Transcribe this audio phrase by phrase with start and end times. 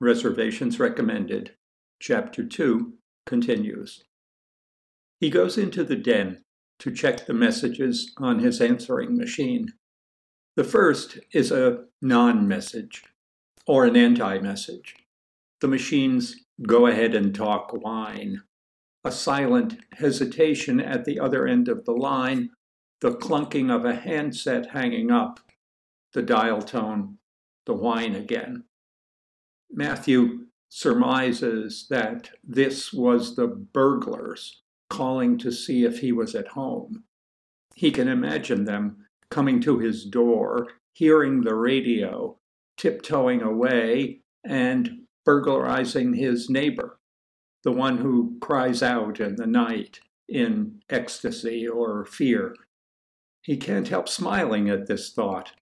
[0.00, 1.56] Reservations Recommended,
[2.00, 2.92] Chapter 2
[3.24, 4.04] continues.
[5.20, 6.44] He goes into the den
[6.80, 9.72] to check the messages on his answering machine.
[10.54, 13.04] The first is a non message
[13.66, 14.96] or an anti message.
[15.62, 18.42] The machine's go ahead and talk whine.
[19.02, 22.50] A silent hesitation at the other end of the line,
[23.00, 25.40] the clunking of a handset hanging up,
[26.12, 27.16] the dial tone,
[27.64, 28.64] the whine again.
[29.70, 37.04] Matthew surmises that this was the burglars calling to see if he was at home.
[37.74, 42.38] He can imagine them coming to his door, hearing the radio,
[42.76, 46.98] tiptoeing away, and burglarizing his neighbor,
[47.64, 52.54] the one who cries out in the night in ecstasy or fear.
[53.42, 55.52] He can't help smiling at this thought.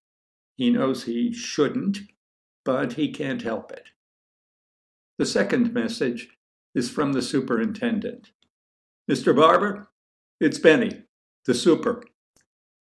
[0.56, 1.98] He knows he shouldn't,
[2.64, 3.90] but he can't help it.
[5.18, 6.28] The second message
[6.74, 8.30] is from the superintendent.
[9.10, 9.34] Mr.
[9.34, 9.88] Barber,
[10.40, 11.04] it's Benny,
[11.46, 12.02] the super.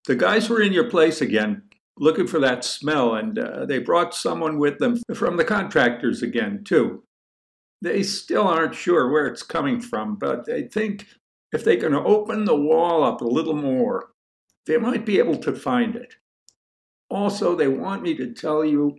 [0.08, 1.64] The guys were in your place again,
[1.98, 6.64] looking for that smell, and uh, they brought someone with them from the contractors again,
[6.64, 7.04] too.
[7.82, 11.08] They still aren't sure where it's coming from, but they think
[11.52, 14.10] if they can open the wall up a little more,
[14.66, 16.16] they might be able to find it.
[17.10, 18.98] Also, they want me to tell you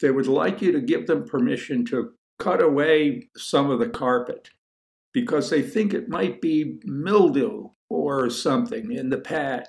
[0.00, 4.50] they would like you to give them permission to cut away some of the carpet
[5.12, 9.68] because they think it might be mildew or something in the pad.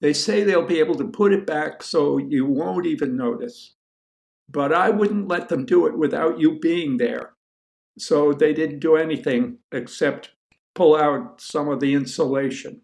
[0.00, 3.74] They say they'll be able to put it back so you won't even notice.
[4.48, 7.34] But I wouldn't let them do it without you being there.
[7.98, 10.30] So they didn't do anything except
[10.74, 12.82] pull out some of the insulation.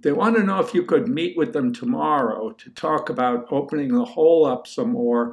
[0.00, 3.94] They want to know if you could meet with them tomorrow to talk about opening
[3.94, 5.32] the hole up some more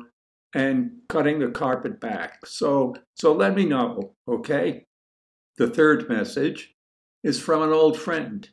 [0.56, 2.46] and cutting the carpet back.
[2.46, 4.86] So, so let me know, okay?
[5.58, 6.74] The third message
[7.24, 8.48] is from an old friend.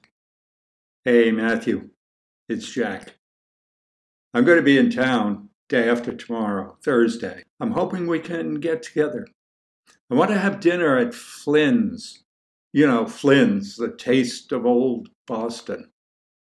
[1.04, 1.90] Hey, Matthew,
[2.48, 3.14] it's Jack.
[4.34, 7.44] I'm going to be in town day after tomorrow, Thursday.
[7.60, 9.28] I'm hoping we can get together.
[10.10, 12.24] I want to have dinner at Flynn's.
[12.72, 15.90] You know, Flynn's, the taste of old Boston,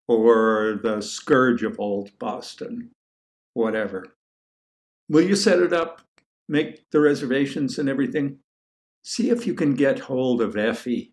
[0.09, 2.91] or the scourge of old Boston,
[3.55, 4.16] whatever.
[5.09, 6.03] Will you set it up,
[6.49, 8.39] make the reservations and everything?
[9.05, 11.13] See if you can get hold of Effie.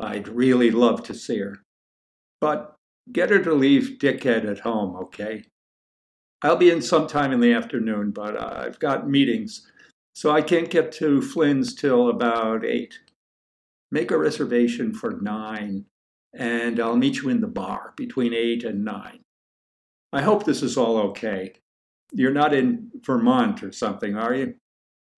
[0.00, 1.62] I'd really love to see her.
[2.40, 2.74] But
[3.12, 5.44] get her to leave Dickhead at home, okay?
[6.42, 9.70] I'll be in sometime in the afternoon, but I've got meetings,
[10.14, 12.98] so I can't get to Flynn's till about 8.
[13.90, 15.84] Make a reservation for 9,
[16.34, 19.20] and I'll meet you in the bar between 8 and 9.
[20.12, 21.54] I hope this is all okay.
[22.12, 24.54] You're not in Vermont or something, are you?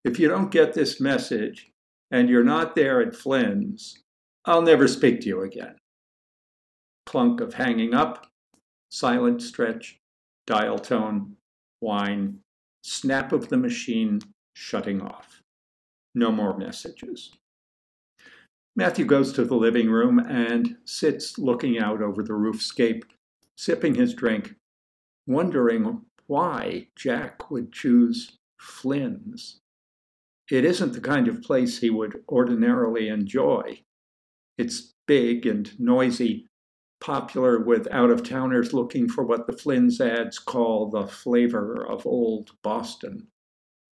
[0.05, 1.71] If you don't get this message
[2.11, 3.99] and you're not there at Flynn's,
[4.45, 5.77] I'll never speak to you again.
[7.07, 8.27] Clunk of hanging up,
[8.91, 9.99] silent stretch,
[10.47, 11.37] dial tone,
[11.81, 12.39] whine,
[12.83, 14.21] snap of the machine
[14.55, 15.43] shutting off.
[16.15, 17.33] No more messages.
[18.77, 23.03] Matthew goes to the living room and sits looking out over the roofscape,
[23.57, 24.55] sipping his drink,
[25.27, 29.61] wondering why Jack would choose Flynn's.
[30.51, 33.83] It isn't the kind of place he would ordinarily enjoy.
[34.57, 36.47] It's big and noisy,
[37.01, 42.07] popular with out of towners looking for what the Flynn's ads call the flavor of
[42.07, 43.29] old Boston.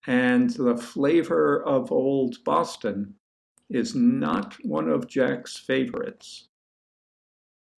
[0.07, 3.15] And the flavor of old Boston
[3.71, 6.49] is not one of Jack's favorites.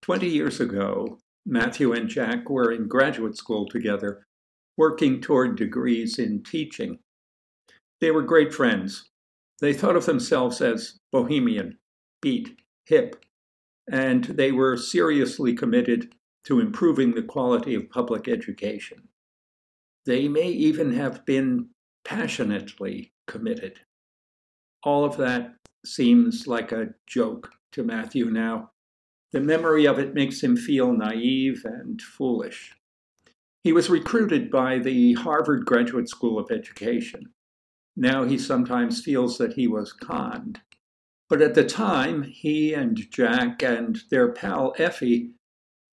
[0.03, 4.27] Twenty years ago, Matthew and Jack were in graduate school together
[4.79, 6.99] working toward degrees in teaching.
[8.01, 9.11] They were great friends.
[9.61, 11.79] They thought of themselves as bohemian,
[12.23, 12.57] beat,
[12.87, 13.17] hip,
[13.91, 19.09] and they were seriously committed to improving the quality of public education.
[20.07, 21.71] They may even have been
[22.05, 23.81] passionately committed.
[24.85, 28.71] All of that seems like a joke to Matthew now.
[29.33, 32.78] The memory of it makes him feel naive and foolish.
[33.65, 37.33] He was recruited by the Harvard Graduate School of Education.
[37.97, 40.61] Now he sometimes feels that he was conned.
[41.29, 45.33] But at the time, he and Jack and their pal Effie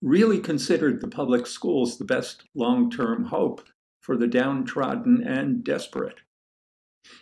[0.01, 3.67] really considered the public schools the best long term hope
[4.01, 6.19] for the downtrodden and desperate.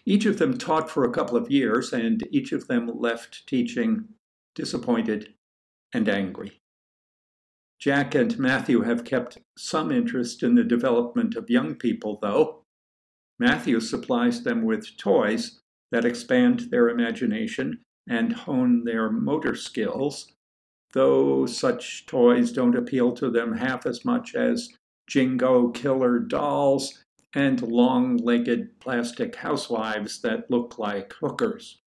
[0.06, 4.10] Each of them taught for a couple of years, and each of them left teaching
[4.54, 5.34] disappointed
[5.94, 6.62] and angry.
[7.84, 12.64] Jack and Matthew have kept some interest in the development of young people, though.
[13.40, 15.60] Matthew supplies them with toys
[15.92, 20.32] that expand their imagination and hone their motor skills,
[20.94, 24.70] though such toys don't appeal to them half as much as
[25.06, 27.04] Jingo killer dolls
[27.36, 31.82] and long legged plastic housewives that look like hookers.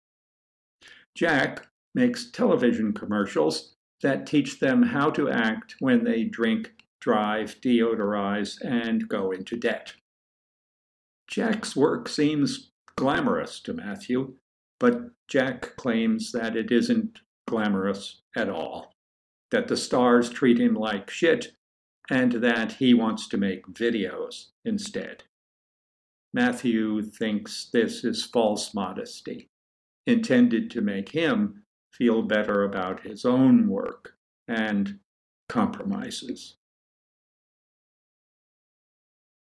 [1.15, 8.57] Jack makes television commercials that teach them how to act when they drink, drive, deodorize,
[8.63, 9.93] and go into debt.
[11.27, 14.35] Jack's work seems glamorous to Matthew,
[14.79, 18.93] but Jack claims that it isn't glamorous at all,
[19.51, 21.53] that the stars treat him like shit,
[22.09, 25.23] and that he wants to make videos instead.
[26.33, 29.49] Matthew thinks this is false modesty,
[30.05, 31.63] intended to make him
[31.97, 34.13] feel better about his own work
[34.47, 34.99] and
[35.49, 36.57] compromises.